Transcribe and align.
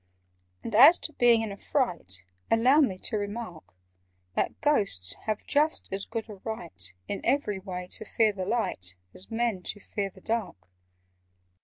"And 0.63 0.73
as 0.73 0.97
to 0.97 1.13
being 1.13 1.43
in 1.43 1.51
a 1.51 1.57
fright, 1.57 2.23
Allow 2.49 2.79
me 2.81 2.97
to 3.03 3.19
remark 3.19 3.75
That 4.33 4.59
Ghosts 4.59 5.13
have 5.27 5.45
just 5.45 5.93
as 5.93 6.05
good 6.07 6.27
a 6.27 6.37
right 6.43 6.91
In 7.07 7.21
every 7.23 7.59
way, 7.59 7.85
to 7.91 8.05
fear 8.05 8.33
the 8.33 8.43
light, 8.45 8.95
As 9.13 9.29
Men 9.29 9.61
to 9.61 9.79
fear 9.79 10.09
the 10.09 10.19
dark." 10.19 10.71